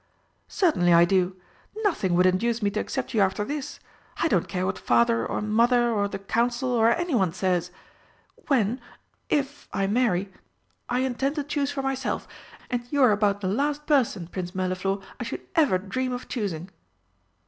"Certainly 0.47 0.93
I 0.93 1.05
do. 1.05 1.35
Nothing 1.83 2.15
would 2.15 2.25
induce 2.25 2.63
me 2.63 2.71
to 2.71 2.79
accept 2.79 3.13
you 3.13 3.21
after 3.21 3.45
this! 3.45 3.79
I 4.17 4.27
don't 4.27 4.47
care 4.47 4.65
what 4.65 4.79
Father 4.79 5.27
and 5.27 5.53
Mother 5.53 5.91
or 5.91 6.07
the 6.07 6.17
Council 6.17 6.71
or 6.71 6.89
anyone 6.89 7.31
says! 7.33 7.69
When 8.47 8.81
if 9.29 9.67
I 9.71 9.85
marry 9.85 10.33
I 10.89 11.01
intend 11.01 11.35
to 11.35 11.43
choose 11.43 11.69
for 11.69 11.83
myself. 11.83 12.27
And 12.71 12.91
you 12.91 13.03
are 13.03 13.11
about 13.11 13.41
the 13.41 13.47
last 13.47 13.85
person, 13.85 14.25
Prince 14.25 14.55
Mirliflor, 14.55 15.03
I 15.19 15.23
should 15.23 15.41
ever 15.55 15.77
dream 15.77 16.13
of 16.13 16.27
choosing!" 16.27 16.71